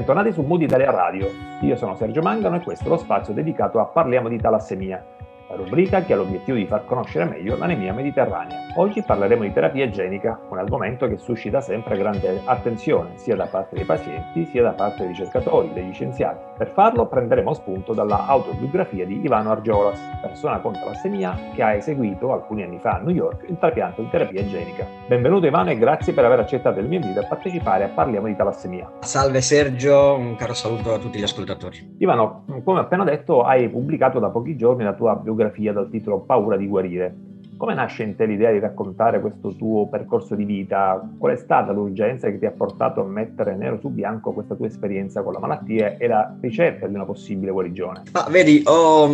Bentornati 0.00 0.32
su 0.32 0.40
Mood 0.40 0.62
Italia 0.62 0.90
Radio. 0.90 1.30
Io 1.60 1.76
sono 1.76 1.94
Sergio 1.94 2.22
Mangano 2.22 2.56
e 2.56 2.60
questo 2.60 2.86
è 2.86 2.88
lo 2.88 2.96
spazio 2.96 3.34
dedicato 3.34 3.80
a 3.80 3.84
Parliamo 3.84 4.30
di 4.30 4.38
talassemia, 4.38 5.04
la 5.50 5.56
rubrica 5.56 6.02
che 6.02 6.12
ha 6.12 6.16
l'obiettivo 6.16 6.56
di 6.56 6.66
far 6.66 6.84
conoscere 6.84 7.24
meglio 7.24 7.56
l'anemia 7.56 7.92
mediterranea. 7.92 8.68
Oggi 8.76 9.02
parleremo 9.02 9.42
di 9.42 9.52
terapia 9.52 9.84
igienica, 9.84 10.38
un 10.48 10.58
argomento 10.58 11.08
che 11.08 11.18
suscita 11.18 11.60
sempre 11.60 11.98
grande 11.98 12.40
attenzione 12.44 13.10
sia 13.16 13.34
da 13.34 13.46
parte 13.46 13.74
dei 13.74 13.84
pazienti 13.84 14.46
sia 14.46 14.62
da 14.62 14.70
parte 14.70 14.98
dei 14.98 15.08
ricercatori, 15.08 15.72
degli 15.72 15.92
scienziati. 15.92 16.38
Per 16.56 16.68
farlo 16.68 17.06
prenderemo 17.06 17.52
spunto 17.54 17.92
dalla 17.92 18.26
autobiografia 18.26 19.04
di 19.04 19.20
Ivano 19.24 19.50
Argiolas, 19.50 19.98
persona 20.22 20.60
con 20.60 20.72
talassemia 20.74 21.36
che 21.52 21.62
ha 21.62 21.74
eseguito 21.74 22.32
alcuni 22.32 22.62
anni 22.62 22.78
fa 22.78 22.92
a 22.92 22.98
New 22.98 23.14
York 23.14 23.46
il 23.48 23.58
trapianto 23.58 24.02
di 24.02 24.08
terapia 24.08 24.40
igienica. 24.40 24.86
Benvenuto 25.08 25.46
Ivano 25.46 25.70
e 25.70 25.78
grazie 25.78 26.12
per 26.12 26.24
aver 26.24 26.38
accettato 26.38 26.78
il 26.78 26.86
mio 26.86 27.00
invito 27.00 27.18
a 27.18 27.26
partecipare 27.26 27.84
a 27.84 27.88
Parliamo 27.88 28.28
di 28.28 28.36
talassemia. 28.36 28.88
Salve 29.00 29.40
Sergio, 29.40 30.14
un 30.14 30.36
caro 30.36 30.54
saluto 30.54 30.94
a 30.94 30.98
tutti 30.98 31.18
gli 31.18 31.24
ascoltatori. 31.24 31.96
Ivano, 31.98 32.44
come 32.62 32.78
appena 32.78 33.02
detto, 33.02 33.42
hai 33.42 33.68
pubblicato 33.68 34.20
da 34.20 34.28
pochi 34.30 34.56
giorni 34.56 34.84
la 34.84 34.92
tua 34.92 35.16
biografia 35.16 35.38
dal 35.72 35.88
titolo 35.90 36.20
Paura 36.20 36.56
di 36.56 36.66
guarire. 36.66 37.29
Come 37.60 37.74
nasce 37.74 38.04
in 38.04 38.16
te 38.16 38.24
l'idea 38.24 38.50
di 38.52 38.58
raccontare 38.58 39.20
questo 39.20 39.54
tuo 39.54 39.86
percorso 39.86 40.34
di 40.34 40.46
vita? 40.46 41.06
Qual 41.18 41.34
è 41.34 41.36
stata 41.36 41.72
l'urgenza 41.72 42.30
che 42.30 42.38
ti 42.38 42.46
ha 42.46 42.52
portato 42.52 43.02
a 43.02 43.04
mettere 43.04 43.54
nero 43.54 43.78
su 43.78 43.90
bianco 43.90 44.32
questa 44.32 44.54
tua 44.54 44.66
esperienza 44.66 45.20
con 45.20 45.34
la 45.34 45.40
malattia 45.40 45.98
e 45.98 46.06
la 46.06 46.34
ricerca 46.40 46.86
di 46.86 46.94
una 46.94 47.04
possibile 47.04 47.52
guarigione? 47.52 48.04
Ah, 48.12 48.28
vedi, 48.30 48.62
ho, 48.64 49.10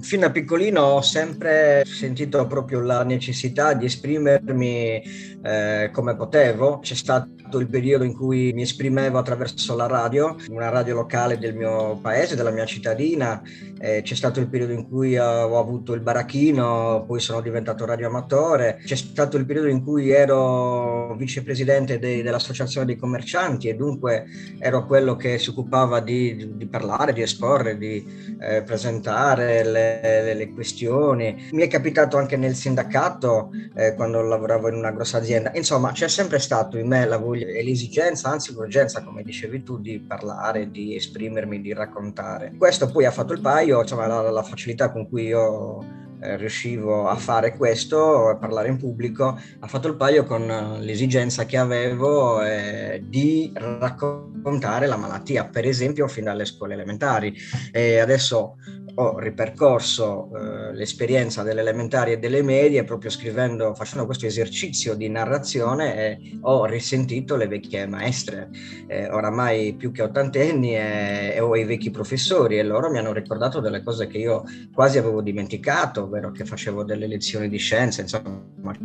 fin 0.00 0.20
da 0.20 0.30
piccolino 0.30 0.80
ho 0.80 1.02
sempre 1.02 1.82
sentito 1.84 2.46
proprio 2.46 2.80
la 2.80 3.04
necessità 3.04 3.74
di 3.74 3.84
esprimermi 3.84 5.02
eh, 5.42 5.90
come 5.92 6.16
potevo. 6.16 6.78
C'è 6.78 6.94
stato 6.94 7.58
il 7.58 7.68
periodo 7.68 8.04
in 8.04 8.14
cui 8.14 8.54
mi 8.54 8.62
esprimevo 8.62 9.18
attraverso 9.18 9.76
la 9.76 9.86
radio, 9.86 10.36
una 10.48 10.70
radio 10.70 10.94
locale 10.94 11.36
del 11.36 11.54
mio 11.54 11.98
paese, 12.00 12.34
della 12.34 12.50
mia 12.50 12.64
cittadina. 12.64 13.42
Eh, 13.78 14.00
c'è 14.02 14.14
stato 14.14 14.40
il 14.40 14.48
periodo 14.48 14.72
in 14.72 14.88
cui 14.88 15.18
ho 15.18 15.58
avuto 15.58 15.92
il 15.92 16.00
baracchino, 16.00 17.04
poi 17.06 17.20
sono 17.20 17.42
diventato 17.42 17.73
radioamatore. 17.82 18.80
C'è 18.84 18.94
stato 18.94 19.36
il 19.36 19.44
periodo 19.44 19.68
in 19.68 19.82
cui 19.82 20.10
ero 20.10 21.16
vicepresidente 21.16 21.98
de- 21.98 22.22
dell'associazione 22.22 22.86
dei 22.86 22.96
commercianti 22.96 23.68
e 23.68 23.74
dunque 23.74 24.26
ero 24.60 24.86
quello 24.86 25.16
che 25.16 25.38
si 25.38 25.50
occupava 25.50 26.00
di, 26.00 26.52
di 26.54 26.66
parlare, 26.66 27.12
di 27.12 27.22
esporre, 27.22 27.76
di 27.76 28.36
eh, 28.40 28.62
presentare 28.62 29.64
le, 29.64 30.00
le, 30.02 30.34
le, 30.34 30.52
questioni. 30.52 31.48
Mi 31.52 31.62
è 31.62 31.68
capitato 31.68 32.16
anche 32.16 32.36
nel 32.36 32.54
sindacato 32.54 33.50
eh, 33.74 33.94
quando 33.94 34.22
lavoravo 34.22 34.68
in 34.68 34.74
una 34.74 34.92
grossa 34.92 35.18
azienda. 35.18 35.50
Insomma, 35.54 35.90
c'è 35.90 36.08
sempre 36.08 36.38
stato 36.38 36.78
in 36.78 36.86
me 36.86 37.04
la 37.06 37.16
voglia 37.16 37.46
e 37.46 37.64
l'esigenza, 37.64 38.30
anzi 38.30 38.52
l'urgenza, 38.52 39.02
come 39.02 39.22
dicevi 39.22 39.62
tu, 39.62 39.80
di 39.80 39.98
parlare, 39.98 40.70
di 40.70 40.94
esprimermi, 40.94 41.60
di 41.60 41.72
raccontare. 41.72 42.52
Questo 42.56 42.90
poi 42.90 43.04
ha 43.06 43.10
fatto 43.10 43.32
il 43.32 43.40
paio, 43.40 43.80
insomma, 43.80 44.06
la, 44.06 44.30
la 44.30 44.42
facilità 44.42 44.92
con 44.92 45.08
cui 45.08 45.24
io 45.24 46.02
eh, 46.24 46.36
riuscivo 46.36 47.06
a 47.06 47.16
fare 47.16 47.54
questo, 47.56 48.28
a 48.28 48.36
parlare 48.36 48.68
in 48.68 48.78
pubblico, 48.78 49.38
ha 49.60 49.66
fatto 49.66 49.88
il 49.88 49.96
paio 49.96 50.24
con 50.24 50.78
l'esigenza 50.80 51.44
che 51.44 51.56
avevo 51.56 52.42
eh, 52.42 53.02
di 53.06 53.52
raccontare 53.54 54.86
la 54.86 54.96
malattia, 54.96 55.46
per 55.46 55.66
esempio 55.66 56.08
fin 56.08 56.24
dalle 56.24 56.44
scuole 56.44 56.74
elementari. 56.74 57.34
E 57.72 57.98
adesso 57.98 58.56
ho 58.96 59.18
ripercorso 59.18 60.30
eh, 60.34 60.72
l'esperienza 60.74 61.42
delle 61.42 61.60
elementari 61.60 62.12
e 62.12 62.18
delle 62.18 62.42
medie 62.42 62.84
proprio 62.84 63.10
scrivendo, 63.10 63.74
facendo 63.74 64.06
questo 64.06 64.26
esercizio 64.26 64.94
di 64.94 65.08
narrazione 65.08 65.96
e 65.96 66.38
ho 66.42 66.64
risentito 66.66 67.36
le 67.36 67.48
vecchie 67.48 67.86
maestre, 67.86 68.50
eh, 68.86 69.08
oramai 69.08 69.74
più 69.74 69.90
che 69.90 70.02
ottantenni 70.02 70.76
e, 70.76 71.32
e 71.34 71.40
ho 71.40 71.56
i 71.56 71.64
vecchi 71.64 71.90
professori 71.90 72.58
e 72.58 72.62
loro 72.62 72.90
mi 72.90 72.98
hanno 72.98 73.12
ricordato 73.12 73.60
delle 73.60 73.82
cose 73.82 74.06
che 74.06 74.18
io 74.18 74.44
quasi 74.72 74.98
avevo 74.98 75.22
dimenticato, 75.22 76.04
ovvero 76.04 76.30
che 76.30 76.44
facevo 76.44 76.84
delle 76.84 77.06
lezioni 77.06 77.48
di 77.48 77.58
scienze, 77.58 78.02
insomma 78.02 78.42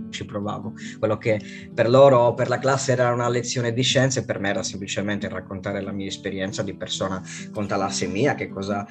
ci 0.10 0.26
provavo. 0.26 0.74
Quello 0.98 1.18
che 1.18 1.40
per 1.74 1.90
loro 1.90 2.20
o 2.20 2.34
per 2.34 2.50
la 2.50 2.58
classe 2.58 2.92
era 2.94 3.12
una 3.12 3.30
lezione 3.30 3.74
di 3.74 3.84
scienze, 3.84 4.26
per 4.26 4.40
me 4.40 4.50
era 4.50 4.64
semplicemente 4.64 5.30
raccontare 5.30 5.82
la 5.82 5.92
mia 5.92 6.08
esperienza 6.08 6.64
di 6.64 6.74
persona 6.74 7.22
con 7.52 7.68
talassemia, 7.68 8.36
che 8.36 8.50
cosa 8.50 8.88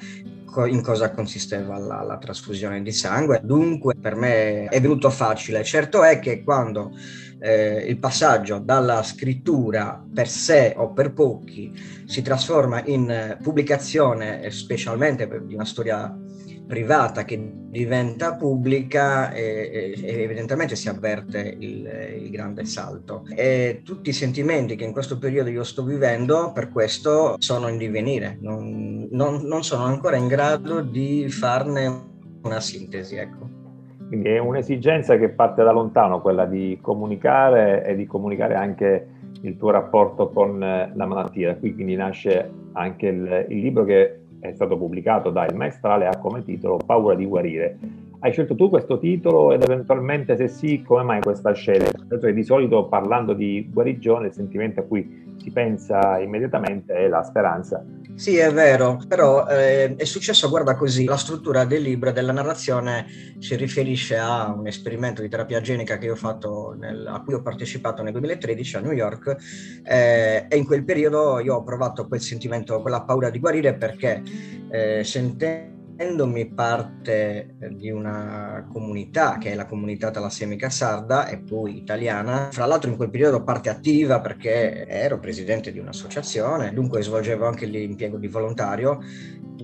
in 0.67 0.81
cosa 0.81 1.11
consisteva 1.11 1.77
la, 1.77 2.01
la, 2.01 2.17
trasfusione 2.17 2.81
di 2.81 2.91
sangue. 2.91 3.41
Dunque 3.43 3.95
per 3.95 4.15
me 4.15 4.65
è 4.65 4.81
venuto 4.81 5.09
facile. 5.09 5.63
Certo 5.63 6.03
è 6.03 6.19
che 6.19 6.43
quando 6.43 6.91
eh, 7.39 7.85
il 7.87 7.97
passaggio 7.99 8.59
dalla 8.59 9.01
scrittura 9.03 10.03
per 10.13 10.27
sé 10.27 10.73
o 10.75 10.91
per 10.91 11.13
pochi 11.13 11.73
si 12.05 12.21
trasforma 12.21 12.83
in 12.85 13.37
pubblicazione, 13.41 14.49
specialmente 14.51 15.27
di 15.45 15.53
una 15.53 15.65
storia 15.65 16.13
privata 16.69 17.23
che 17.23 17.51
diventa 17.51 18.35
pubblica 18.35 19.31
e, 19.31 19.95
e 19.99 20.21
evidentemente 20.21 20.75
si 20.75 20.87
avverte 20.87 21.55
il, 21.57 21.89
il, 22.21 22.29
grande 22.29 22.63
salto. 22.65 23.23
E 23.35 23.81
tutti 23.83 24.09
i 24.09 24.13
sentimenti 24.13 24.75
che 24.75 24.83
in 24.83 24.91
questo 24.91 25.17
periodo 25.17 25.49
io 25.49 25.63
sto 25.63 25.83
vivendo 25.83 26.51
per 26.53 26.69
questo 26.69 27.37
sono 27.39 27.69
in 27.69 27.79
divenire, 27.79 28.37
non, 28.41 29.07
non, 29.09 29.41
non 29.47 29.63
sono 29.63 29.85
ancora 29.85 30.15
in 30.17 30.27
grado 30.27 30.81
di 30.81 31.27
farne 31.27 31.87
una 32.43 32.59
sintesi. 32.59 33.15
Ecco. 33.15 33.49
Quindi 34.07 34.29
è 34.29 34.37
un'esigenza 34.37 35.17
che 35.17 35.29
parte 35.29 35.63
da 35.63 35.71
lontano, 35.71 36.21
quella 36.21 36.45
di 36.45 36.77
comunicare 36.79 37.83
e 37.83 37.95
di 37.95 38.05
comunicare 38.05 38.53
anche 38.53 39.07
il 39.41 39.57
tuo 39.57 39.71
rapporto 39.71 40.29
con 40.29 40.59
la 40.59 41.05
malattia. 41.07 41.55
Qui 41.55 41.73
quindi 41.73 41.95
nasce 41.95 42.47
anche 42.73 43.07
il, 43.07 43.45
il 43.49 43.59
libro 43.59 43.85
che 43.85 44.19
è 44.39 44.51
stato 44.53 44.77
pubblicato 44.77 45.29
da 45.29 45.45
Il 45.45 45.55
Maestrale 45.55 46.07
ha 46.07 46.17
come 46.17 46.43
titolo 46.43 46.77
Paura 46.77 47.15
di 47.15 47.25
guarire. 47.25 47.77
Hai 48.21 48.33
scelto 48.33 48.53
tu 48.53 48.69
questo 48.69 48.99
titolo 48.99 49.53
ed 49.53 49.63
eventualmente 49.63 50.35
se 50.35 50.49
sì, 50.49 50.83
come 50.85 51.03
mai 51.03 51.21
questa 51.21 51.53
scelta? 51.53 52.03
Perché 52.05 52.33
di 52.33 52.43
solito 52.43 52.85
parlando 52.89 53.31
di 53.31 53.69
guarigione 53.71 54.27
il 54.27 54.33
sentimento 54.33 54.81
a 54.81 54.83
cui 54.83 55.37
si 55.41 55.51
pensa 55.51 56.19
immediatamente 56.19 56.93
è 56.93 57.07
la 57.07 57.23
speranza. 57.23 57.81
Sì, 58.15 58.35
è 58.35 58.51
vero, 58.51 58.99
però 59.07 59.47
eh, 59.47 59.95
è 59.95 60.03
successo, 60.03 60.49
guarda 60.49 60.75
così, 60.75 61.05
la 61.05 61.15
struttura 61.15 61.63
del 61.63 61.81
libro 61.81 62.09
e 62.09 62.11
della 62.11 62.33
narrazione 62.33 63.05
si 63.39 63.55
riferisce 63.55 64.17
a 64.17 64.53
un 64.53 64.67
esperimento 64.67 65.21
di 65.21 65.29
terapia 65.29 65.61
genica 65.61 65.97
che 65.97 66.07
io 66.07 66.11
ho 66.11 66.17
fatto, 66.17 66.75
nel, 66.77 67.07
a 67.07 67.21
cui 67.21 67.35
ho 67.35 67.41
partecipato 67.41 68.03
nel 68.03 68.11
2013 68.11 68.75
a 68.75 68.79
New 68.81 68.91
York 68.91 69.37
eh, 69.85 70.45
e 70.49 70.57
in 70.57 70.65
quel 70.65 70.83
periodo 70.83 71.39
io 71.39 71.55
ho 71.55 71.63
provato 71.63 72.05
quel 72.05 72.19
sentimento, 72.19 72.81
quella 72.81 73.03
paura 73.03 73.29
di 73.29 73.39
guarire 73.39 73.75
perché 73.75 74.21
eh, 74.69 75.05
sentendo 75.05 75.77
sentendomi 75.99 76.45
parte 76.53 77.55
di 77.71 77.91
una 77.91 78.65
comunità 78.71 79.37
che 79.37 79.51
è 79.51 79.55
la 79.55 79.65
comunità 79.65 80.11
talassemica 80.11 80.69
sarda 80.69 81.27
e 81.27 81.39
poi 81.39 81.75
italiana, 81.75 82.47
fra 82.53 82.65
l'altro 82.65 82.89
in 82.89 82.95
quel 82.95 83.09
periodo 83.09 83.43
parte 83.43 83.67
attiva 83.67 84.21
perché 84.21 84.87
ero 84.87 85.19
presidente 85.19 85.73
di 85.73 85.79
un'associazione, 85.79 86.71
dunque 86.71 87.01
svolgevo 87.01 87.45
anche 87.45 87.65
l'impiego 87.65 88.15
di 88.17 88.27
volontario 88.27 89.01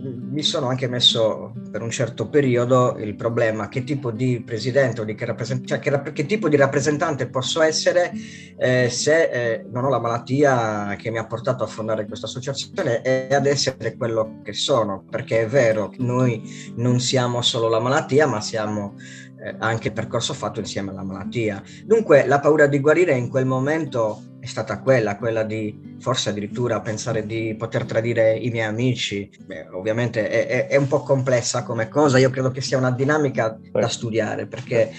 mi 0.02 0.44
sono 0.44 0.68
anche 0.68 0.88
messo 0.88 1.54
per 1.72 1.82
un 1.82 1.90
certo 1.90 2.28
periodo 2.28 2.98
il 2.98 3.16
problema 3.16 3.70
che 3.70 3.84
tipo 3.84 4.12
di 4.12 4.42
presidente 4.44 5.02
o 5.02 5.04
di 5.04 5.16
che, 5.16 5.26
rappresent- 5.26 5.66
cioè 5.66 5.80
che, 5.80 6.12
che 6.12 6.26
tipo 6.26 6.50
di 6.50 6.56
rappresentante 6.56 7.30
posso 7.30 7.62
essere 7.62 8.12
eh, 8.58 8.90
se 8.90 9.24
eh, 9.30 9.66
non 9.72 9.86
ho 9.86 9.90
la 9.90 10.00
malattia 10.00 10.96
che 10.98 11.12
mi 11.12 11.18
ha 11.18 11.26
portato 11.26 11.64
a 11.64 11.68
fondare 11.68 12.06
questa 12.06 12.26
associazione 12.26 13.02
e 13.02 13.34
ad 13.34 13.46
essere 13.46 13.96
quello 13.96 14.42
che 14.44 14.54
sono, 14.54 15.04
perché 15.10 15.42
è 15.42 15.48
vero, 15.48 15.94
noi 15.98 16.74
non 16.76 17.00
siamo 17.00 17.42
solo 17.42 17.70
la 17.70 17.80
malattia, 17.80 18.28
ma 18.28 18.42
siamo 18.42 18.96
eh, 19.38 19.56
anche 19.60 19.90
il 19.90 19.94
percorso 19.94 20.34
fatto 20.34 20.60
insieme 20.60 20.92
alla 20.92 21.04
malattia. 21.04 21.62
Dunque 21.86 22.26
la 22.26 22.40
paura 22.40 22.68
di 22.68 22.80
guarire 22.80 23.16
in 23.16 23.30
quel 23.30 23.46
momento 23.46 24.35
è 24.46 24.48
stata 24.48 24.80
quella, 24.80 25.18
quella 25.18 25.42
di 25.42 25.96
forse 26.00 26.30
addirittura 26.30 26.80
pensare 26.80 27.26
di 27.26 27.56
poter 27.58 27.84
tradire 27.84 28.36
i 28.38 28.52
miei 28.52 28.68
amici. 28.68 29.28
Beh, 29.44 29.70
ovviamente 29.70 30.30
è, 30.30 30.46
è, 30.46 30.68
è, 30.68 30.76
un 30.76 30.88
po' 30.88 31.02
complessa 31.02 31.64
come 31.64 31.90
cosa, 31.90 32.20
io 32.20 32.30
credo 32.30 32.52
che 32.52 32.62
sia 32.62 32.78
una 32.78 32.92
dinamica 32.92 33.60
da 33.72 33.88
studiare 33.88 34.46
perché 34.46 34.92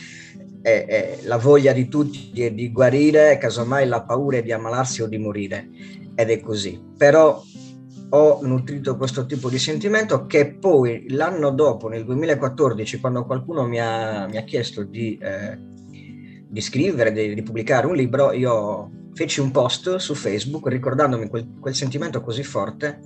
è, 0.60 0.84
è 0.86 1.18
la 1.22 1.36
voglia 1.36 1.72
di 1.72 1.86
tutti 1.86 2.42
è 2.42 2.50
di 2.52 2.72
guarire, 2.72 3.38
casomai 3.38 3.86
la 3.86 4.02
paura 4.02 4.38
è 4.38 4.42
di 4.42 4.50
ammalarsi 4.50 5.02
o 5.02 5.06
di 5.06 5.18
morire. 5.18 5.68
ed 6.16 6.28
è 6.28 6.40
così. 6.40 6.82
Però 6.96 7.40
ho 8.08 8.40
nutrito 8.42 8.96
questo 8.96 9.26
tipo 9.26 9.48
di 9.48 9.60
sentimento 9.60 10.26
che 10.26 10.54
poi 10.54 11.06
l'anno 11.10 11.50
dopo, 11.50 11.86
nel 11.88 12.04
2014, 12.04 12.98
quando 12.98 13.24
qualcuno 13.24 13.64
mi 13.68 13.78
ha, 13.78 14.26
mi 14.26 14.38
ha 14.38 14.42
chiesto 14.42 14.82
di, 14.82 15.16
eh, 15.22 15.56
di 16.48 16.60
scrivere, 16.60 17.12
di, 17.12 17.32
di, 17.32 17.42
pubblicare 17.42 17.86
un 17.86 17.94
libro, 17.94 18.32
io 18.32 18.90
feci 19.16 19.40
un 19.40 19.50
post 19.50 19.96
su 19.96 20.14
Facebook 20.14 20.68
ricordandomi 20.68 21.28
quel, 21.28 21.56
quel 21.58 21.74
sentimento 21.74 22.20
così 22.20 22.44
forte 22.44 23.00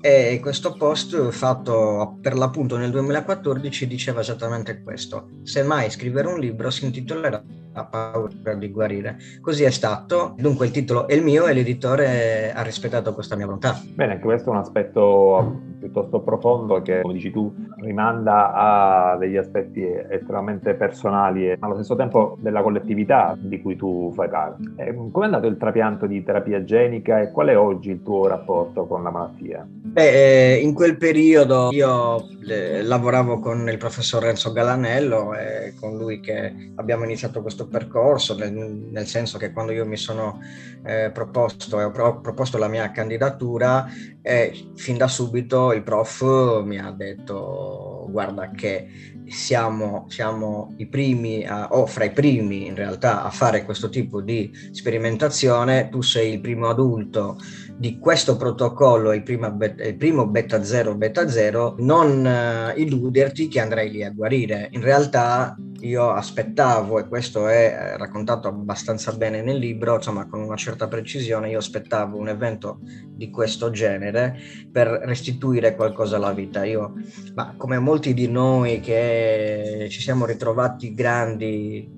e 0.00 0.40
questo 0.42 0.72
post 0.72 1.30
fatto 1.30 2.18
per 2.20 2.36
l'appunto 2.36 2.76
nel 2.76 2.90
2014 2.90 3.86
diceva 3.86 4.20
esattamente 4.20 4.82
questo. 4.82 5.28
Se 5.44 5.62
mai 5.62 5.88
scrivere 5.90 6.26
un 6.26 6.40
libro 6.40 6.68
si 6.70 6.84
intitolerà 6.84 7.40
ha 7.76 7.84
paura 7.84 8.54
di 8.54 8.70
guarire. 8.70 9.18
Così 9.40 9.64
è 9.64 9.70
stato, 9.70 10.34
dunque 10.38 10.66
il 10.66 10.72
titolo 10.72 11.06
è 11.06 11.14
il 11.14 11.22
mio 11.22 11.46
e 11.46 11.52
l'editore 11.52 12.52
ha 12.52 12.62
rispettato 12.62 13.14
questa 13.14 13.36
mia 13.36 13.44
volontà. 13.44 13.80
Bene, 13.94 14.12
anche 14.12 14.24
questo 14.24 14.50
è 14.50 14.52
un 14.52 14.58
aspetto 14.58 15.74
piuttosto 15.78 16.20
profondo 16.20 16.82
che, 16.82 17.00
come 17.02 17.14
dici 17.14 17.30
tu, 17.30 17.52
rimanda 17.80 18.52
a 18.52 19.16
degli 19.16 19.36
aspetti 19.36 19.84
estremamente 20.10 20.74
personali 20.74 21.50
e 21.50 21.56
allo 21.60 21.74
stesso 21.74 21.94
tempo 21.94 22.36
della 22.40 22.62
collettività 22.62 23.36
di 23.38 23.60
cui 23.60 23.76
tu 23.76 24.12
fai 24.14 24.28
parte. 24.28 24.94
Come 24.94 25.24
è 25.24 25.28
andato 25.28 25.46
il 25.46 25.56
trapianto 25.56 26.06
di 26.06 26.22
terapia 26.22 26.64
genica 26.64 27.20
e 27.20 27.30
qual 27.30 27.48
è 27.48 27.58
oggi 27.58 27.90
il 27.90 28.02
tuo 28.02 28.26
rapporto 28.26 28.86
con 28.86 29.02
la 29.02 29.10
malattia? 29.10 29.66
Beh, 29.68 30.54
eh, 30.54 30.56
in 30.56 30.74
quel 30.74 30.96
periodo 30.96 31.68
io 31.70 32.26
eh, 32.48 32.82
lavoravo 32.82 33.38
con 33.38 33.68
il 33.68 33.78
professor 33.78 34.22
Renzo 34.22 34.52
Galanello 34.52 35.34
e 35.34 35.74
con 35.78 35.96
lui 35.96 36.20
che 36.20 36.72
abbiamo 36.74 37.04
iniziato 37.04 37.42
questo 37.42 37.65
percorso, 37.66 38.36
nel, 38.36 38.52
nel 38.52 39.06
senso 39.06 39.38
che 39.38 39.52
quando 39.52 39.72
io 39.72 39.86
mi 39.86 39.96
sono 39.96 40.40
eh, 40.84 41.10
proposto 41.12 41.80
e 41.80 41.84
ho 41.84 42.20
proposto 42.20 42.58
la 42.58 42.68
mia 42.68 42.90
candidatura, 42.90 43.86
eh, 44.22 44.70
fin 44.76 44.96
da 44.96 45.08
subito 45.08 45.72
il 45.72 45.82
prof 45.82 46.62
mi 46.64 46.78
ha 46.78 46.90
detto 46.90 48.06
guarda 48.08 48.50
che 48.50 48.88
siamo, 49.26 50.06
siamo 50.08 50.74
i 50.76 50.86
primi 50.86 51.44
a, 51.44 51.68
o 51.72 51.86
fra 51.86 52.04
i 52.04 52.12
primi 52.12 52.66
in 52.66 52.74
realtà 52.74 53.24
a 53.24 53.30
fare 53.30 53.64
questo 53.64 53.88
tipo 53.88 54.20
di 54.20 54.50
sperimentazione, 54.70 55.88
tu 55.88 56.00
sei 56.00 56.34
il 56.34 56.40
primo 56.40 56.68
adulto 56.68 57.38
di 57.78 57.98
questo 57.98 58.36
protocollo, 58.36 59.12
il, 59.12 59.22
beta, 59.22 59.82
il 59.82 59.96
primo 59.96 60.26
beta 60.26 60.62
0 60.62 60.94
beta 60.94 61.28
0, 61.28 61.76
non 61.78 62.24
uh, 62.24 62.78
illuderti 62.78 63.48
che 63.48 63.60
andrai 63.60 63.90
lì 63.90 64.02
a 64.02 64.10
guarire. 64.10 64.68
In 64.72 64.80
realtà 64.80 65.56
io 65.80 66.10
aspettavo, 66.10 66.98
e 66.98 67.06
questo 67.06 67.46
è 67.48 67.66
eh, 67.66 67.96
raccontato 67.98 68.48
abbastanza 68.48 69.12
bene 69.12 69.42
nel 69.42 69.58
libro, 69.58 69.96
insomma 69.96 70.26
con 70.26 70.40
una 70.40 70.56
certa 70.56 70.88
precisione, 70.88 71.50
io 71.50 71.58
aspettavo 71.58 72.16
un 72.16 72.28
evento 72.28 72.80
di 73.08 73.30
questo 73.30 73.70
genere 73.70 74.36
per 74.72 74.88
restituire 75.04 75.76
qualcosa 75.76 76.16
alla 76.16 76.32
vita. 76.32 76.64
Io, 76.64 76.94
ma 77.34 77.54
come 77.56 77.78
molti 77.78 78.14
di 78.14 78.28
noi 78.28 78.80
che 78.80 79.86
ci 79.90 80.00
siamo 80.00 80.24
ritrovati 80.24 80.94
grandi, 80.94 81.88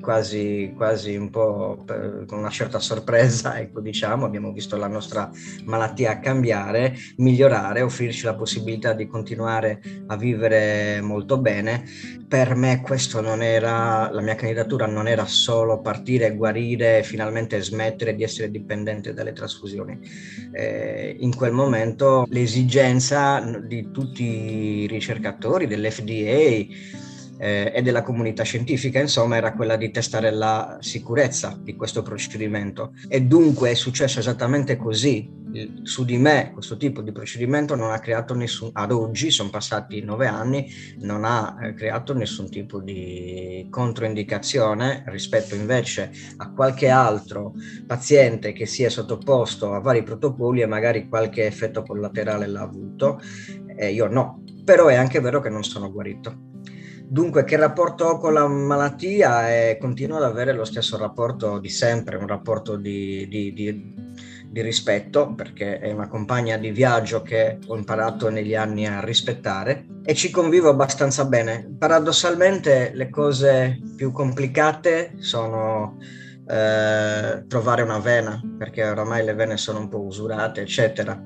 quasi, 0.00 0.72
quasi 0.76 1.16
un 1.16 1.30
po' 1.30 1.82
per, 1.84 2.24
con 2.26 2.38
una 2.38 2.50
certa 2.50 2.78
sorpresa, 2.78 3.58
ecco 3.60 3.80
diciamo, 3.80 4.24
abbiamo 4.24 4.52
visto 4.52 4.76
la 4.76 4.86
nostra 4.86 5.30
malattia 5.64 6.18
cambiare, 6.18 6.94
migliorare, 7.16 7.82
offrirci 7.82 8.24
la 8.24 8.34
possibilità 8.34 8.92
di 8.92 9.06
continuare 9.06 9.80
a 10.06 10.16
vivere 10.16 11.00
molto 11.00 11.38
bene. 11.38 11.84
Per 12.28 12.54
me 12.54 12.80
questo 12.80 13.20
non 13.20 13.42
era, 13.42 14.10
la 14.10 14.22
mia 14.22 14.34
candidatura 14.34 14.86
non 14.86 15.06
era 15.06 15.26
solo 15.26 15.80
partire, 15.80 16.34
guarire 16.34 17.02
finalmente 17.02 17.60
smettere 17.60 18.14
di 18.14 18.22
essere 18.22 18.50
dipendente 18.50 19.12
dalle 19.12 19.32
trasfusioni. 19.32 19.98
Eh, 20.52 21.16
in 21.20 21.34
quel 21.34 21.52
momento 21.52 22.26
l'esigenza 22.30 23.40
di 23.40 23.90
tutti 23.90 24.24
i 24.24 24.86
ricercatori, 24.86 25.66
dell'FDA, 25.66 27.10
eh, 27.42 27.72
e 27.74 27.82
della 27.82 28.02
comunità 28.02 28.44
scientifica, 28.44 29.00
insomma, 29.00 29.34
era 29.36 29.52
quella 29.52 29.74
di 29.74 29.90
testare 29.90 30.30
la 30.30 30.76
sicurezza 30.78 31.58
di 31.60 31.74
questo 31.74 32.02
procedimento. 32.02 32.92
E 33.08 33.22
dunque 33.22 33.72
è 33.72 33.74
successo 33.74 34.20
esattamente 34.20 34.76
così. 34.76 35.40
Su 35.82 36.06
di 36.06 36.16
me 36.16 36.52
questo 36.54 36.78
tipo 36.78 37.02
di 37.02 37.12
procedimento 37.12 37.74
non 37.74 37.90
ha 37.90 37.98
creato 37.98 38.32
nessun, 38.32 38.70
ad 38.72 38.90
oggi, 38.90 39.30
sono 39.30 39.50
passati 39.50 40.00
nove 40.00 40.26
anni, 40.26 40.70
non 41.00 41.24
ha 41.24 41.58
eh, 41.60 41.74
creato 41.74 42.14
nessun 42.14 42.48
tipo 42.48 42.80
di 42.80 43.66
controindicazione 43.68 45.02
rispetto 45.08 45.54
invece 45.54 46.10
a 46.36 46.50
qualche 46.52 46.88
altro 46.88 47.52
paziente 47.86 48.52
che 48.52 48.64
si 48.64 48.84
è 48.84 48.88
sottoposto 48.88 49.74
a 49.74 49.80
vari 49.80 50.02
protocolli 50.04 50.62
e 50.62 50.66
magari 50.66 51.08
qualche 51.08 51.44
effetto 51.44 51.82
collaterale 51.82 52.46
l'ha 52.46 52.62
avuto. 52.62 53.20
E 53.76 53.92
io 53.92 54.06
no, 54.06 54.44
però 54.64 54.86
è 54.86 54.94
anche 54.94 55.20
vero 55.20 55.40
che 55.40 55.50
non 55.50 55.64
sono 55.64 55.92
guarito. 55.92 56.51
Dunque, 57.12 57.44
che 57.44 57.58
rapporto 57.58 58.06
ho 58.06 58.16
con 58.16 58.32
la 58.32 58.48
malattia? 58.48 59.50
E 59.54 59.76
continuo 59.78 60.16
ad 60.16 60.22
avere 60.22 60.54
lo 60.54 60.64
stesso 60.64 60.96
rapporto 60.96 61.58
di 61.58 61.68
sempre, 61.68 62.16
un 62.16 62.26
rapporto 62.26 62.76
di, 62.76 63.28
di, 63.28 63.52
di, 63.52 63.94
di, 64.48 64.62
rispetto, 64.62 65.34
perché 65.34 65.78
è 65.78 65.92
una 65.92 66.08
compagna 66.08 66.56
di 66.56 66.70
viaggio 66.70 67.20
che 67.20 67.58
ho 67.66 67.76
imparato 67.76 68.30
negli 68.30 68.54
anni 68.54 68.86
a 68.86 69.04
rispettare 69.04 69.84
e 70.02 70.14
ci 70.14 70.30
convivo 70.30 70.70
abbastanza 70.70 71.26
bene. 71.26 71.70
Paradossalmente 71.78 72.92
le 72.94 73.10
cose 73.10 73.78
più 73.94 74.10
complicate 74.10 75.12
sono 75.18 75.98
eh, 76.48 77.44
trovare 77.46 77.82
una 77.82 77.98
vena, 77.98 78.40
perché 78.56 78.84
oramai 78.84 79.22
le 79.22 79.34
vene 79.34 79.58
sono 79.58 79.80
un 79.80 79.88
po' 79.88 80.00
usurate, 80.00 80.62
eccetera. 80.62 81.22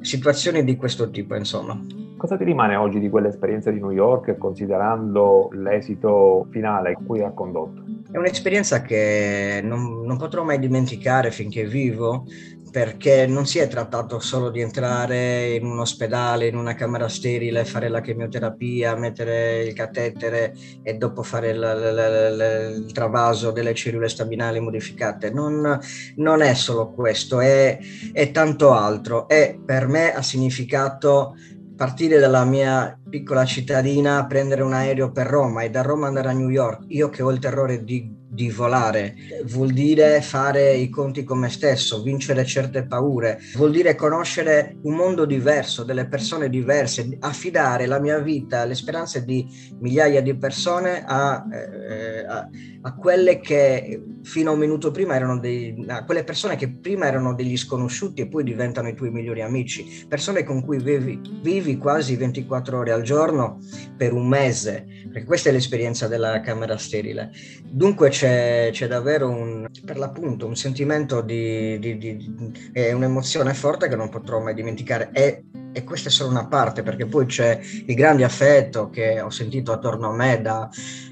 Situazioni 0.00 0.62
di 0.62 0.76
questo 0.76 1.10
tipo, 1.10 1.34
insomma. 1.34 2.06
Cosa 2.18 2.36
ti 2.36 2.42
rimane 2.42 2.74
oggi 2.74 2.98
di 2.98 3.08
quell'esperienza 3.08 3.70
di 3.70 3.78
New 3.78 3.92
York 3.92 4.36
considerando 4.38 5.50
l'esito 5.52 6.48
finale 6.50 6.90
a 6.90 6.98
cui 7.00 7.22
ha 7.22 7.30
condotto? 7.30 7.84
È 8.10 8.18
un'esperienza 8.18 8.82
che 8.82 9.60
non, 9.62 10.02
non, 10.04 10.16
potrò 10.16 10.42
mai 10.42 10.58
dimenticare 10.58 11.30
finché 11.30 11.64
vivo 11.64 12.24
perché 12.72 13.28
non 13.28 13.46
si 13.46 13.60
è 13.60 13.68
trattato 13.68 14.18
solo 14.18 14.50
di 14.50 14.60
entrare 14.60 15.54
in 15.54 15.64
un 15.64 15.78
ospedale, 15.78 16.48
in 16.48 16.56
una 16.56 16.74
camera 16.74 17.08
sterile, 17.08 17.64
fare 17.64 17.88
la 17.88 18.00
chemioterapia, 18.00 18.96
mettere 18.96 19.62
il 19.62 19.72
catetere 19.72 20.54
e 20.82 20.94
dopo 20.94 21.22
fare 21.22 21.52
la, 21.52 21.72
la, 21.72 22.30
la, 22.30 22.68
il 22.68 22.92
travaso 22.92 23.52
delle 23.52 23.74
cellule 23.74 24.08
staminali 24.08 24.58
modificate. 24.58 25.30
Non, 25.30 25.78
non 26.16 26.42
è 26.42 26.54
solo 26.54 26.90
questo, 26.90 27.38
è, 27.40 27.78
è 28.12 28.32
tanto 28.32 28.72
altro 28.72 29.28
e 29.28 29.58
per 29.64 29.86
me 29.86 30.12
ha 30.12 30.22
significato 30.22 31.36
partire 31.78 32.18
dalla 32.18 32.44
mia 32.44 32.97
piccola 33.08 33.44
cittadina, 33.44 34.26
prendere 34.26 34.62
un 34.62 34.72
aereo 34.72 35.10
per 35.10 35.26
Roma 35.26 35.62
e 35.62 35.70
da 35.70 35.82
Roma 35.82 36.06
andare 36.06 36.28
a 36.28 36.32
New 36.32 36.48
York, 36.48 36.84
io 36.88 37.08
che 37.08 37.22
ho 37.22 37.30
il 37.30 37.38
terrore 37.38 37.82
di, 37.84 38.14
di, 38.28 38.50
volare, 38.50 39.14
vuol 39.44 39.70
dire 39.70 40.20
fare 40.20 40.74
i 40.74 40.88
conti 40.88 41.24
con 41.24 41.38
me 41.38 41.48
stesso, 41.48 42.02
vincere 42.02 42.44
certe 42.44 42.86
paure, 42.86 43.40
vuol 43.54 43.70
dire 43.70 43.94
conoscere 43.94 44.76
un 44.82 44.94
mondo 44.94 45.24
diverso, 45.24 45.84
delle 45.84 46.06
persone 46.06 46.48
diverse, 46.48 47.16
affidare 47.20 47.86
la 47.86 47.98
mia 47.98 48.18
vita, 48.18 48.64
le 48.64 48.74
speranze 48.74 49.24
di 49.24 49.46
migliaia 49.80 50.20
di 50.20 50.36
persone 50.36 51.04
a, 51.06 51.44
eh, 51.50 52.24
a, 52.26 52.48
a 52.82 52.94
quelle 52.94 53.40
che 53.40 54.02
fino 54.22 54.50
a 54.50 54.52
un 54.52 54.58
minuto 54.58 54.90
prima 54.90 55.14
erano 55.14 55.38
dei, 55.38 55.84
a 55.88 56.04
quelle 56.04 56.24
persone 56.24 56.56
che 56.56 56.68
prima 56.68 57.06
erano 57.06 57.34
degli 57.34 57.56
sconosciuti 57.56 58.22
e 58.22 58.28
poi 58.28 58.44
diventano 58.44 58.88
i 58.88 58.94
tuoi 58.94 59.10
migliori 59.10 59.42
amici, 59.42 60.04
persone 60.08 60.44
con 60.44 60.64
cui 60.64 60.78
vivi, 60.78 61.20
vivi 61.42 61.78
quasi 61.78 62.16
24 62.16 62.78
ore 62.78 62.92
giorno 63.02 63.58
per 63.96 64.12
un 64.12 64.26
mese, 64.26 64.86
perché 65.10 65.26
questa 65.26 65.48
è 65.48 65.52
l'esperienza 65.52 66.08
della 66.08 66.40
camera 66.40 66.76
sterile. 66.76 67.30
Dunque 67.64 68.08
c'è, 68.10 68.70
c'è 68.72 68.86
davvero 68.86 69.28
un, 69.28 69.66
per 69.84 69.98
l'appunto 69.98 70.46
un 70.46 70.56
sentimento 70.56 71.20
di, 71.20 71.78
di, 71.78 71.98
di, 71.98 72.16
di 72.16 72.92
un'emozione 72.92 73.54
forte 73.54 73.88
che 73.88 73.96
non 73.96 74.08
potrò 74.08 74.40
mai 74.40 74.54
dimenticare 74.54 75.10
e, 75.12 75.44
e 75.72 75.84
questa 75.84 76.08
è 76.08 76.12
solo 76.12 76.30
una 76.30 76.46
parte 76.46 76.82
perché 76.82 77.06
poi 77.06 77.26
c'è 77.26 77.60
il 77.86 77.94
grande 77.94 78.24
affetto 78.24 78.88
che 78.90 79.20
ho 79.20 79.30
sentito 79.30 79.72
attorno 79.72 80.10
a 80.10 80.14
me 80.14 80.40
da 80.40 80.68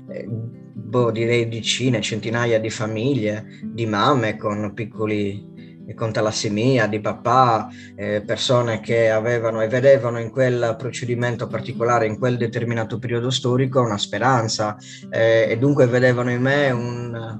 eh, 0.08 0.26
boh, 0.28 1.10
direi 1.10 1.48
decine, 1.48 2.00
centinaia 2.00 2.60
di 2.60 2.70
famiglie, 2.70 3.60
di 3.62 3.86
mamme 3.86 4.36
con 4.36 4.72
piccoli 4.74 5.54
con 5.94 6.12
talassemia, 6.12 6.86
di 6.86 7.00
papà, 7.00 7.68
eh, 7.94 8.22
persone 8.22 8.80
che 8.80 9.10
avevano 9.10 9.60
e 9.62 9.68
vedevano 9.68 10.18
in 10.18 10.30
quel 10.30 10.74
procedimento 10.78 11.46
particolare, 11.46 12.06
in 12.06 12.18
quel 12.18 12.36
determinato 12.36 12.98
periodo 12.98 13.30
storico, 13.30 13.80
una 13.80 13.98
speranza 13.98 14.76
eh, 15.10 15.46
e 15.48 15.58
dunque 15.58 15.86
vedevano 15.86 16.30
in 16.30 16.40
me 16.40 16.70
un, 16.70 17.38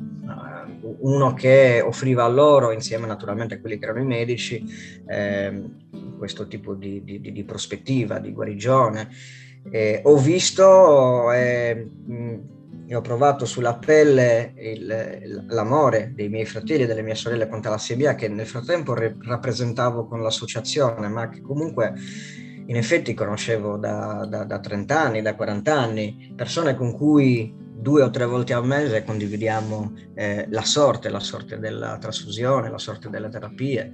uh, 0.83 0.97
uno 1.01 1.35
che 1.35 1.83
offriva 1.85 2.25
a 2.25 2.29
loro, 2.29 2.73
insieme 2.73 3.07
naturalmente 3.07 3.55
a 3.55 3.61
quelli 3.61 3.79
che 3.79 3.85
erano 3.85 4.01
i 4.01 4.07
medici, 4.07 4.65
eh, 5.07 5.63
questo 6.17 6.47
tipo 6.47 6.75
di, 6.75 7.03
di, 7.05 7.21
di, 7.21 7.45
prospettiva, 7.45 8.19
di 8.19 8.33
guarigione. 8.33 9.09
ho 10.03 10.17
visto 10.17 11.31
e 12.89 12.95
ho 12.95 13.01
provato 13.01 13.45
sulla 13.45 13.77
pelle 13.77 14.55
il, 14.57 15.45
l'amore 15.49 16.13
dei 16.15 16.29
miei 16.29 16.47
fratelli 16.47 16.85
e 16.85 16.87
delle 16.87 17.03
mie 17.03 17.17
sorelle 17.17 17.49
con 17.49 17.61
talassemia 17.61 18.15
che 18.15 18.29
nel 18.29 18.47
frattempo 18.47 18.95
re- 18.95 19.17
rappresentavo 19.21 20.07
con 20.07 20.23
l'associazione, 20.23 21.09
ma 21.09 21.29
che 21.29 21.41
comunque 21.41 21.95
in 22.67 22.77
effetti 22.77 23.15
conoscevo 23.15 23.77
da, 23.77 24.27
da, 24.29 24.45
da 24.45 24.61
30 24.61 25.01
anni, 25.01 25.23
da 25.23 25.35
40 25.35 25.75
anni, 25.75 26.33
persone 26.35 26.77
con 26.77 26.93
cui 26.93 27.53
due 27.59 28.03
o 28.03 28.11
tre 28.11 28.25
volte 28.25 28.53
al 28.53 28.67
mese 28.67 29.05
condividiamo 29.05 29.93
eh, 30.15 30.47
la 30.49 30.63
sorte, 30.63 31.09
la 31.09 31.21
sorte 31.21 31.59
della 31.59 31.99
trasfusione, 31.99 32.71
la 32.71 32.79
sorte 32.79 33.09
delle 33.11 33.29
terapie. 33.29 33.91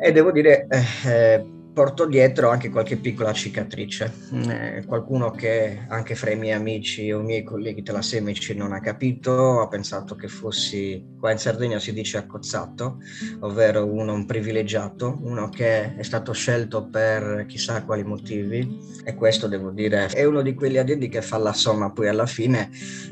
E 0.00 0.12
devo 0.12 0.30
dire, 0.30 0.66
eh, 0.68 1.08
eh 1.10 1.56
porto 1.72 2.06
dietro 2.06 2.50
anche 2.50 2.70
qualche 2.70 2.96
piccola 2.96 3.32
cicatrice. 3.32 4.12
Mm, 4.34 4.50
eh, 4.50 4.84
qualcuno 4.86 5.30
che 5.30 5.84
anche 5.88 6.14
fra 6.14 6.30
i 6.30 6.36
miei 6.36 6.54
amici 6.54 7.10
o 7.12 7.20
i 7.20 7.24
miei 7.24 7.42
colleghi 7.44 7.82
talassemici 7.82 8.54
non 8.54 8.72
ha 8.72 8.80
capito, 8.80 9.60
ha 9.60 9.68
pensato 9.68 10.14
che 10.14 10.28
fossi, 10.28 11.04
qua 11.18 11.30
in 11.30 11.38
Sardegna 11.38 11.78
si 11.78 11.92
dice 11.92 12.18
accozzato, 12.18 12.98
ovvero 13.40 13.84
uno 13.84 14.12
un 14.12 14.26
privilegiato, 14.26 15.18
uno 15.22 15.48
che 15.48 15.94
è 15.94 16.02
stato 16.02 16.32
scelto 16.32 16.88
per 16.88 17.44
chissà 17.46 17.84
quali 17.84 18.04
motivi 18.04 18.78
e 19.04 19.14
questo 19.14 19.46
devo 19.46 19.70
dire 19.70 20.06
è 20.06 20.24
uno 20.24 20.42
di 20.42 20.54
quegli 20.54 20.78
addetti 20.78 21.08
che 21.08 21.22
fa 21.22 21.38
la 21.38 21.52
somma 21.52 21.92
poi 21.92 22.08
alla 22.08 22.26
fine 22.26 22.70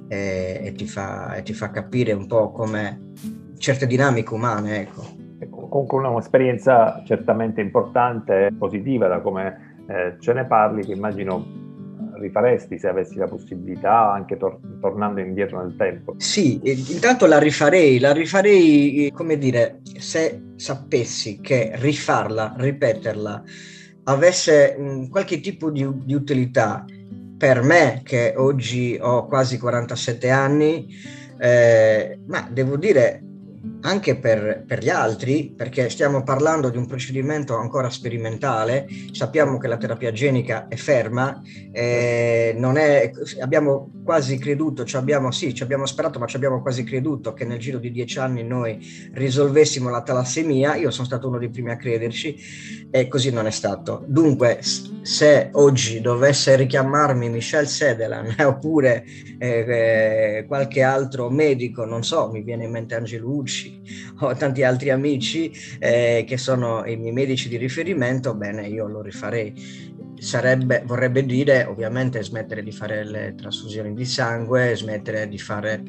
e, 0.09 0.61
e, 0.65 0.73
ti, 0.73 0.87
fa, 0.87 1.35
e 1.35 1.43
ti 1.43 1.53
fa 1.53 1.71
capire 1.71 2.13
un 2.13 2.27
po' 2.27 2.51
come 2.51 3.13
certe 3.59 3.87
dinamiche 3.87 4.35
umane, 4.35 4.81
ecco 4.81 5.16
comunque 5.85 6.09
un'esperienza 6.09 7.03
certamente 7.05 7.61
importante 7.61 8.47
e 8.47 8.53
positiva 8.53 9.09
da 9.09 9.21
come 9.21 9.85
eh, 9.89 10.17
ce 10.21 10.33
ne 10.33 10.47
parli, 10.47 10.85
che 10.85 10.93
immagino 10.93 11.65
rifaresti 12.19 12.79
se 12.79 12.89
avessi 12.89 13.17
la 13.17 13.27
possibilità, 13.27 14.13
anche 14.13 14.37
tor- 14.37 14.59
tornando 14.81 15.21
indietro 15.21 15.61
nel 15.63 15.77
tempo? 15.77 16.15
Sì, 16.17 16.61
intanto 16.93 17.27
la 17.27 17.39
rifarei, 17.39 17.99
la 17.99 18.13
rifarei, 18.13 19.13
come 19.15 19.37
dire, 19.37 19.81
se 19.99 20.53
sapessi 20.57 21.41
che 21.41 21.73
rifarla, 21.75 22.55
ripeterla, 22.57 23.43
avesse 24.05 24.77
mh, 24.79 25.09
qualche 25.09 25.41
tipo 25.41 25.71
di, 25.71 25.87
di 26.05 26.15
utilità 26.15 26.85
per 27.37 27.63
me, 27.63 28.01
che 28.03 28.33
oggi 28.35 28.97
ho 28.99 29.27
quasi 29.27 29.59
47 29.59 30.31
anni, 30.31 30.87
eh, 31.39 32.19
ma 32.27 32.49
devo 32.51 32.79
dire 32.79 33.26
anche 33.81 34.17
per, 34.17 34.65
per, 34.67 34.83
gli 34.83 34.89
altri, 34.89 35.53
perché 35.57 35.89
stiamo 35.91 36.23
parlando 36.23 36.71
di 36.71 36.77
un 36.77 36.87
procedimento 36.87 37.57
ancora 37.57 37.91
sperimentale, 37.91 38.87
sappiamo 39.13 39.59
che 39.59 39.69
la 39.69 39.77
terapia 39.77 40.13
genica 40.13 40.69
è 40.69 40.77
ferma, 40.77 41.41
eh, 41.73 42.57
è, 42.57 43.11
abbiamo 43.41 43.91
quasi 44.05 44.39
creduto, 44.39 44.85
ci 44.85 44.97
abbiamo, 44.97 45.31
sì, 45.31 45.55
ci 45.55 45.63
abbiamo 45.63 45.87
sperato, 45.87 46.19
ma 46.19 46.27
ci 46.27 46.37
abbiamo 46.37 46.63
quasi 46.63 46.85
creduto 46.85 47.33
che 47.33 47.45
nel 47.45 47.59
giro 47.59 47.79
di 47.79 47.91
dieci 47.91 48.19
anni 48.19 48.43
noi 48.43 48.79
risolvessimo 49.13 49.91
la 49.91 50.03
talassemia, 50.03 50.75
io 50.77 50.91
sono 50.91 51.07
stato 51.07 51.29
uno 51.29 51.39
dei 51.39 51.51
primi 51.51 51.71
a 51.71 51.77
crederci 51.77 52.89
e 52.91 53.09
così 53.09 53.31
non 53.31 53.47
è 53.47 53.51
stato. 53.51 54.05
Dunque, 54.07 54.61
se 55.03 55.51
oggi 55.53 56.01
dovesse 56.01 56.57
richiamarmi 56.57 57.29
Michel 57.29 57.69
Sedelan 57.69 58.35
oppure 58.45 59.05
eh, 59.39 60.39
eh, 60.39 60.45
qualche 60.47 60.83
altro 60.83 61.31
medico, 61.31 61.85
non 61.85 62.03
so, 62.03 62.31
mi 62.31 62.43
viene 62.43 62.65
in 62.65 62.71
mente 62.71 62.95
Angelucci, 62.95 63.76
ho 64.21 64.35
tanti 64.35 64.63
altri 64.63 64.91
amici 64.91 65.53
eh, 65.79 66.25
che 66.27 66.37
sono 66.37 66.85
i 66.85 66.97
miei 66.97 67.13
medici 67.13 67.49
di 67.49 67.57
riferimento, 67.57 68.35
bene, 68.35 68.67
io 68.67 68.87
lo 68.87 69.03
rifarei. 69.03 69.95
Sarebbe, 70.19 70.83
vorrebbe 70.87 71.27
dire 71.27 71.65
ovviamente 71.65 72.23
smettere 72.23 72.63
di 72.63 72.73
fare 72.73 73.05
le 73.05 73.35
trasfusioni 73.37 73.93
di 73.93 74.07
sangue, 74.07 74.75
smettere 74.75 75.29
di 75.29 75.39
fare 75.39 75.83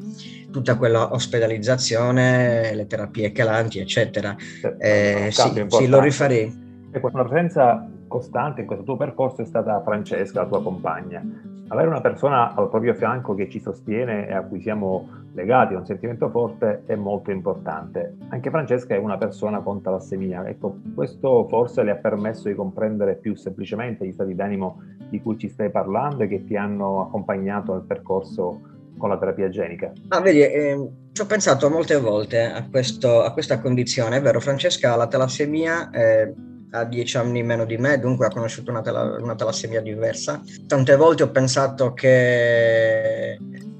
tutta 0.50 0.76
quella 0.76 1.12
ospedalizzazione, 1.14 2.74
le 2.74 2.86
terapie 2.86 3.32
calanti, 3.32 3.78
eccetera. 3.78 4.36
Eh, 4.78 5.28
sì, 5.30 5.64
sì, 5.68 5.86
lo 5.86 6.00
rifarei. 6.00 6.66
Una 7.00 7.24
presenza 7.24 7.88
costante 8.08 8.62
in 8.62 8.66
questo 8.66 8.84
tuo 8.84 8.96
percorso 8.96 9.42
è 9.42 9.44
stata 9.44 9.80
Francesca, 9.82 10.42
la 10.42 10.48
tua 10.48 10.62
compagna. 10.62 11.22
Avere 11.68 11.88
una 11.88 12.00
persona 12.00 12.54
al 12.54 12.70
proprio 12.70 12.94
fianco 12.94 13.34
che 13.34 13.48
ci 13.48 13.60
sostiene 13.60 14.26
e 14.26 14.32
a 14.32 14.42
cui 14.42 14.60
siamo 14.60 15.08
legati 15.38 15.74
a 15.74 15.78
un 15.78 15.86
sentimento 15.86 16.28
forte 16.30 16.82
è 16.86 16.96
molto 16.96 17.30
importante. 17.30 18.16
Anche 18.30 18.50
Francesca 18.50 18.94
è 18.94 18.98
una 18.98 19.16
persona 19.16 19.60
con 19.60 19.80
talassemia. 19.80 20.46
Ecco, 20.48 20.78
questo 20.94 21.46
forse 21.48 21.84
le 21.84 21.92
ha 21.92 21.96
permesso 21.96 22.48
di 22.48 22.54
comprendere 22.54 23.14
più 23.14 23.36
semplicemente 23.36 24.04
gli 24.04 24.12
stati 24.12 24.34
d'animo 24.34 24.82
di 25.08 25.20
cui 25.22 25.38
ci 25.38 25.48
stai 25.48 25.70
parlando 25.70 26.24
e 26.24 26.28
che 26.28 26.44
ti 26.44 26.56
hanno 26.56 27.02
accompagnato 27.02 27.72
nel 27.72 27.84
percorso 27.86 28.60
con 28.98 29.10
la 29.10 29.16
terapia 29.16 29.48
genica. 29.48 29.92
Ah, 30.08 30.20
vedi, 30.20 30.40
eh, 30.40 30.88
ci 31.12 31.22
ho 31.22 31.26
pensato 31.26 31.70
molte 31.70 31.96
volte 32.00 32.42
a, 32.42 32.66
questo, 32.68 33.22
a, 33.22 33.32
questa 33.32 33.60
condizione. 33.60 34.16
È 34.16 34.20
vero, 34.20 34.40
Francesca 34.40 34.92
ha 34.92 34.96
la 34.96 35.06
talassemia. 35.06 35.90
Eh, 35.90 36.34
ha 36.70 36.84
dieci 36.84 37.16
anni 37.16 37.42
meno 37.42 37.64
di 37.64 37.78
me, 37.78 37.98
dunque 37.98 38.26
ha 38.26 38.30
conosciuto 38.30 38.70
una, 38.70 38.82
tela, 38.82 39.16
una 39.18 39.34
talassemia 39.34 39.80
diversa. 39.80 40.42
Tante 40.66 40.96
volte 40.96 41.22
ho 41.22 41.30
pensato 41.30 41.94
che 41.94 43.38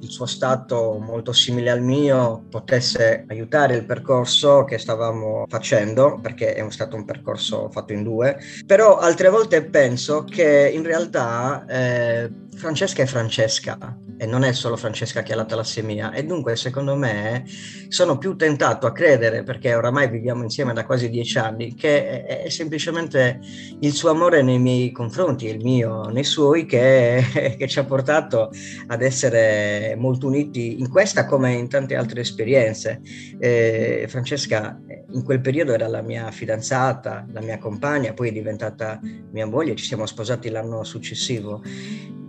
il 0.09 0.15
suo 0.15 0.27
stato 0.27 0.99
molto 0.99 1.33
simile 1.33 1.71
al 1.71 1.83
mio 1.83 2.45
potesse 2.49 3.25
aiutare 3.29 3.77
il 3.77 3.85
percorso 3.85 4.65
che 4.65 4.79
stavamo 4.79 5.45
facendo, 5.49 6.19
perché 6.21 6.55
è 6.55 6.71
stato 6.71 6.97
un 6.97 7.05
percorso 7.05 7.69
fatto 7.71 7.93
in 7.93 8.03
due, 8.03 8.39
però 8.67 8.97
altre 8.97 9.29
volte 9.29 9.63
penso 9.65 10.25
che 10.25 10.71
in 10.73 10.83
realtà 10.83 11.65
eh, 11.69 12.31
Francesca 12.59 13.03
è 13.03 13.07
Francesca 13.07 13.97
e 14.19 14.27
non 14.27 14.43
è 14.43 14.53
solo 14.53 14.77
Francesca 14.77 15.23
che 15.23 15.33
ha 15.33 15.37
la 15.37 15.45
talassemia. 15.45 16.11
E 16.13 16.25
dunque 16.25 16.57
secondo 16.57 16.97
me 16.97 17.45
sono 17.89 18.19
più 18.19 18.35
tentato 18.37 18.87
a 18.87 18.93
credere 18.93 19.45
perché 19.45 19.75
oramai 19.75 20.09
viviamo 20.09 20.43
insieme 20.43 20.73
da 20.73 20.85
quasi 20.85 21.09
dieci 21.09 21.39
anni 21.39 21.75
che 21.75 22.25
è, 22.25 22.43
è 22.43 22.49
semplicemente 22.49 23.39
il 23.81 23.93
suo 23.93 24.11
amore 24.11 24.43
nei 24.43 24.59
miei 24.59 24.91
confronti 24.91 25.47
il 25.47 25.63
mio 25.63 26.09
nei 26.09 26.25
suoi 26.25 26.67
che, 26.67 27.23
che, 27.57 27.69
ci 27.69 27.79
ha 27.79 27.85
portato 27.85 28.51
ad 28.89 29.03
essere 29.03 29.95
molto 29.99 30.27
uniti 30.27 30.79
in 30.79 30.89
questa 30.89 31.27
come 31.27 31.53
in 31.53 31.69
tante 31.69 31.97
altre 31.97 32.23
esperienze. 32.23 33.01
Eh, 33.39 34.07
Francesca 34.09 34.81
in 35.11 35.23
quel 35.25 35.41
periodo 35.41 35.73
era 35.73 35.89
la 35.89 36.03
mia 36.03 36.31
fidanzata, 36.31 37.27
la 37.33 37.41
mia 37.41 37.59
compagna, 37.59 38.13
poi 38.13 38.29
è 38.29 38.33
diventata 38.33 39.01
mia 39.33 39.47
moglie, 39.47 39.75
ci 39.75 39.85
siamo 39.85 40.07
sposati 40.07 40.49
l'anno 40.49 40.85
successivo 40.85 41.63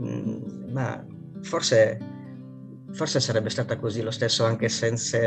Mm, 0.01 0.71
ma 0.71 1.05
forse, 1.41 1.97
forse, 2.91 3.19
sarebbe 3.19 3.49
stata 3.49 3.77
così 3.77 4.01
lo 4.01 4.11
stesso 4.11 4.45
anche 4.45 4.69
senza, 4.69 5.17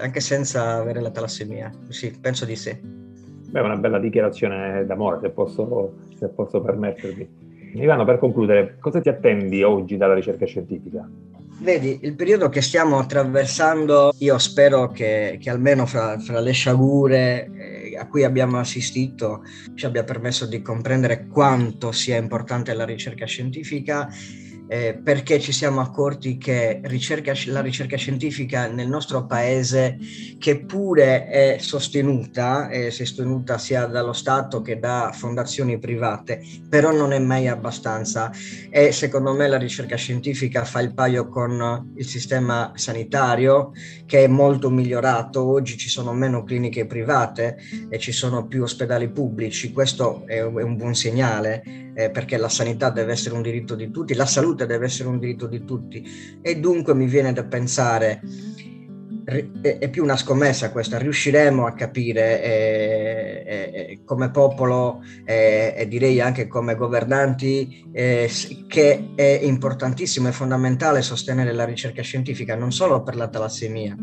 anche 0.00 0.20
senza 0.20 0.74
avere 0.74 1.00
la 1.00 1.10
talassemia. 1.10 1.70
Sì, 1.88 2.12
penso 2.20 2.44
di 2.44 2.56
sì. 2.56 2.76
Beh, 3.48 3.60
una 3.60 3.76
bella 3.76 3.98
dichiarazione 3.98 4.84
d'amore, 4.84 5.20
se 5.20 5.30
posso, 5.30 5.94
se 6.18 6.28
posso 6.28 6.60
permettermi. 6.60 7.44
Ivano, 7.74 8.04
per 8.04 8.18
concludere, 8.18 8.76
cosa 8.80 9.00
ti 9.00 9.08
attendi 9.08 9.62
oggi 9.62 9.96
dalla 9.96 10.14
ricerca 10.14 10.46
scientifica? 10.46 11.08
Vedi, 11.58 12.00
il 12.02 12.14
periodo 12.14 12.50
che 12.50 12.60
stiamo 12.60 12.98
attraversando, 12.98 14.12
io 14.18 14.36
spero 14.36 14.90
che, 14.90 15.38
che 15.40 15.48
almeno 15.48 15.86
fra, 15.86 16.18
fra, 16.18 16.38
le 16.40 16.52
sciagure 16.52 17.50
eh, 17.54 17.96
a 17.96 18.06
cui 18.06 18.24
abbiamo 18.24 18.58
assistito 18.58 19.42
ci 19.74 19.86
abbia 19.86 20.04
permesso 20.04 20.44
di 20.46 20.60
comprendere 20.60 21.26
quanto 21.28 21.92
sia 21.92 22.16
importante 22.16 22.74
la 22.74 22.84
ricerca 22.84 23.24
scientifica 23.24 24.06
eh, 24.68 24.98
perché 25.02 25.38
ci 25.40 25.52
siamo 25.52 25.80
accorti 25.80 26.38
che 26.38 26.80
ricerca, 26.84 27.32
la 27.46 27.60
ricerca 27.60 27.96
scientifica 27.96 28.66
nel 28.66 28.88
nostro 28.88 29.26
paese, 29.26 29.98
che 30.38 30.64
pure 30.64 31.28
è 31.28 31.56
sostenuta, 31.60 32.68
è 32.68 32.90
sostenuta 32.90 33.58
sia 33.58 33.86
dallo 33.86 34.12
Stato 34.12 34.62
che 34.62 34.78
da 34.78 35.10
fondazioni 35.12 35.78
private, 35.78 36.42
però 36.68 36.90
non 36.90 37.12
è 37.12 37.18
mai 37.18 37.48
abbastanza. 37.48 38.32
E 38.70 38.92
secondo 38.92 39.32
me 39.34 39.46
la 39.46 39.58
ricerca 39.58 39.96
scientifica 39.96 40.64
fa 40.64 40.80
il 40.80 40.94
paio 40.94 41.28
con 41.28 41.92
il 41.96 42.06
sistema 42.06 42.72
sanitario 42.74 43.72
che 44.04 44.24
è 44.24 44.26
molto 44.26 44.70
migliorato, 44.70 45.44
oggi 45.44 45.76
ci 45.76 45.88
sono 45.88 46.12
meno 46.12 46.44
cliniche 46.44 46.86
private 46.86 47.56
e 47.88 47.98
ci 47.98 48.12
sono 48.12 48.46
più 48.46 48.62
ospedali 48.62 49.08
pubblici, 49.10 49.72
questo 49.72 50.24
è 50.26 50.42
un 50.42 50.76
buon 50.76 50.94
segnale 50.94 51.62
eh, 51.94 52.10
perché 52.10 52.36
la 52.36 52.48
sanità 52.48 52.90
deve 52.90 53.12
essere 53.12 53.34
un 53.34 53.42
diritto 53.42 53.74
di 53.74 53.90
tutti, 53.90 54.14
la 54.14 54.26
salute 54.26 54.55
salute 54.56 54.66
deve 54.66 54.86
essere 54.86 55.08
un 55.08 55.18
diritto 55.18 55.46
di 55.46 55.64
tutti. 55.64 56.02
E 56.40 56.58
dunque 56.58 56.94
mi 56.94 57.06
viene 57.06 57.32
da 57.32 57.44
pensare 57.44 58.22
è 59.60 59.90
più 59.90 60.04
una 60.04 60.16
scommessa 60.16 60.70
questa, 60.70 60.98
riusciremo 60.98 61.66
a 61.66 61.72
capire 61.72 62.40
eh, 62.44 63.44
eh, 63.44 64.00
come 64.04 64.30
popolo 64.30 65.02
eh, 65.24 65.74
e 65.76 65.88
direi 65.88 66.20
anche 66.20 66.46
come 66.46 66.76
governanti 66.76 67.90
eh, 67.90 68.30
che 68.68 69.08
è 69.16 69.40
importantissimo 69.42 70.28
e 70.28 70.32
fondamentale 70.32 71.02
sostenere 71.02 71.50
la 71.52 71.64
ricerca 71.64 72.02
scientifica 72.02 72.54
non 72.54 72.70
solo 72.70 73.02
per 73.02 73.16
la 73.16 73.26
talassemia, 73.26 73.96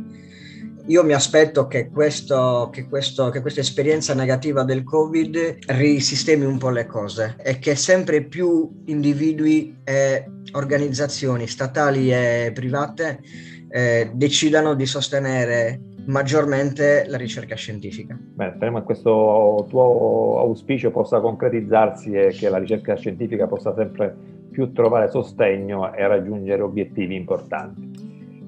Io 0.87 1.01
mi 1.05 1.13
aspetto 1.13 1.65
che, 1.67 1.89
questo, 1.89 2.69
che, 2.69 2.89
questo, 2.89 3.29
che 3.29 3.39
questa 3.39 3.61
esperienza 3.61 4.13
negativa 4.13 4.63
del 4.63 4.83
Covid 4.83 5.59
risistemi 5.67 6.43
un 6.43 6.57
po' 6.57 6.71
le 6.71 6.85
cose 6.85 7.35
e 7.41 7.57
che 7.57 7.75
sempre 7.75 8.23
più 8.23 8.83
individui 8.87 9.77
e 9.85 10.25
organizzazioni 10.51 11.47
statali 11.47 12.11
e 12.11 12.51
private 12.53 13.21
eh, 13.69 14.11
decidano 14.13 14.73
di 14.73 14.85
sostenere 14.85 15.79
maggiormente 16.07 17.05
la 17.07 17.15
ricerca 17.15 17.55
scientifica. 17.55 18.19
Bene, 18.19 18.51
speriamo 18.55 18.79
che 18.79 18.83
questo 18.85 19.65
tuo 19.69 20.39
auspicio 20.39 20.91
possa 20.91 21.21
concretizzarsi 21.21 22.11
e 22.11 22.27
che 22.31 22.49
la 22.49 22.57
ricerca 22.57 22.95
scientifica 22.95 23.47
possa 23.47 23.73
sempre 23.73 24.13
più 24.51 24.73
trovare 24.73 25.09
sostegno 25.09 25.93
e 25.93 26.05
raggiungere 26.05 26.61
obiettivi 26.61 27.15
importanti. 27.15 28.02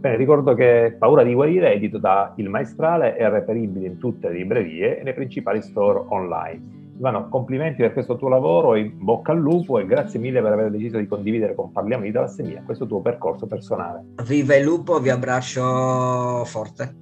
Bene, 0.06 0.18
ricordo 0.18 0.54
che 0.54 0.96
Paura 1.00 1.24
di 1.24 1.34
guarire, 1.34 1.74
edito 1.74 1.98
da 1.98 2.32
Il 2.36 2.48
Maestrale, 2.48 3.16
è 3.16 3.28
reperibile 3.28 3.88
in 3.88 3.98
tutte 3.98 4.30
le 4.30 4.36
librerie 4.36 5.00
e 5.00 5.04
nei 5.04 5.16
principali 5.16 5.64
store 5.64 6.04
online. 6.10 6.62
Ivano, 7.00 7.28
complimenti 7.28 7.82
per 7.82 7.92
questo 7.92 8.16
tuo 8.16 8.30
lavoro, 8.30 8.76
in 8.76 8.92
bocca 9.00 9.32
al 9.32 9.40
lupo 9.40 9.80
e 9.80 9.88
grazie 9.88 10.20
mille 10.20 10.44
per 10.44 10.52
aver 10.52 10.70
deciso 10.70 11.00
di 11.00 11.08
condividere 11.08 11.56
con 11.56 11.72
Parliamo 11.72 12.04
di 12.04 12.12
talassemia 12.12 12.62
questo 12.64 12.86
tuo 12.86 13.02
percorso 13.02 13.48
personale. 13.48 14.04
Viva 14.28 14.56
il 14.56 14.64
lupo, 14.64 15.00
vi 15.00 15.10
abbraccio 15.10 16.44
forte. 16.46 16.96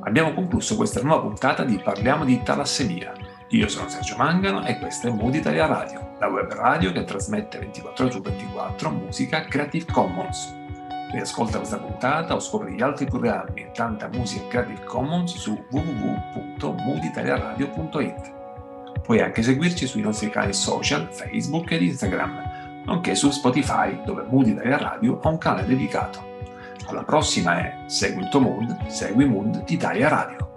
Abbiamo 0.00 0.34
concluso 0.34 0.76
questa 0.76 1.00
nuova 1.00 1.22
puntata 1.22 1.64
di 1.64 1.80
Parliamo 1.82 2.26
di 2.26 2.42
talassemia. 2.44 3.14
Io 3.52 3.68
sono 3.68 3.88
Sergio 3.88 4.16
Mangano 4.18 4.66
e 4.66 4.76
questa 4.78 5.08
è 5.08 5.10
Mood 5.10 5.34
Italia 5.34 5.64
Radio, 5.64 6.10
la 6.18 6.28
web 6.28 6.52
radio 6.52 6.92
che 6.92 7.04
trasmette 7.04 7.58
24 7.58 8.04
ore 8.04 8.12
su 8.12 8.20
24 8.20 8.90
musica 8.90 9.44
Creative 9.44 9.86
Commons. 9.90 10.58
Riascolta 11.10 11.58
questa 11.58 11.78
puntata 11.78 12.34
o 12.36 12.40
scopri 12.40 12.74
gli 12.74 12.82
altri 12.82 13.06
programmi 13.06 13.62
e 13.62 13.70
tanta 13.72 14.08
musica 14.12 14.46
Creative 14.46 14.84
Commons 14.84 15.34
su 15.36 15.60
www.mooditaliaradio.it. 15.70 18.32
Puoi 19.02 19.20
anche 19.20 19.42
seguirci 19.42 19.88
sui 19.88 20.02
nostri 20.02 20.30
canali 20.30 20.52
social, 20.52 21.08
Facebook 21.10 21.72
ed 21.72 21.82
Instagram, 21.82 22.84
nonché 22.84 23.16
su 23.16 23.28
Spotify, 23.30 24.00
dove 24.04 24.22
Mood 24.22 24.46
Italia 24.46 24.78
Radio 24.78 25.18
ha 25.20 25.28
un 25.28 25.38
canale 25.38 25.66
dedicato. 25.66 26.28
Alla 26.86 27.02
prossima 27.02 27.58
è 27.58 27.82
Segui 27.86 28.22
il 28.22 28.28
tuo 28.28 28.38
mood, 28.40 28.86
segui 28.86 29.24
Mood 29.24 29.64
Italia 29.66 30.08
Radio. 30.08 30.48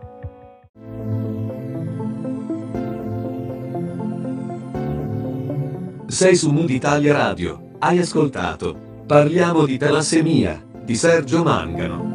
Sei 6.06 6.36
su 6.36 6.52
Mood 6.52 6.70
Italia 6.70 7.14
Radio. 7.14 7.72
Hai 7.80 7.98
ascoltato 7.98 8.92
Parliamo 9.14 9.68
di 9.68 9.78
talassemia 9.78 10.60
di 10.84 10.96
Sergio 10.96 11.44
Mangano. 11.44 12.13